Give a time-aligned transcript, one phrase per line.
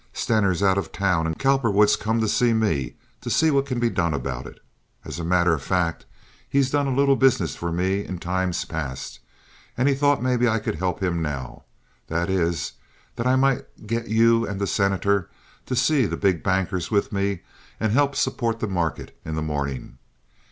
[0.13, 4.15] Stener's out of town and Cowperwood's come to me to see what can be done
[4.15, 4.59] about it.
[5.05, 6.07] As a matter of fact,
[6.49, 9.19] he's done a little business for me in times past,
[9.77, 12.71] and he thought maybe I could help him now—that is,
[13.15, 15.29] that I might get you and the Senator
[15.67, 17.41] to see the big bankers with me
[17.79, 19.99] and help support the market in the mornin'.